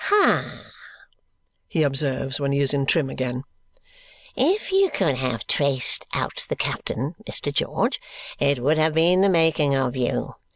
[0.05, 0.57] "Ha!"
[1.67, 3.43] he observes when he is in trim again.
[4.35, 7.53] "If you could have traced out the captain, Mr.
[7.53, 7.99] George,
[8.39, 10.33] it would have been the making of you.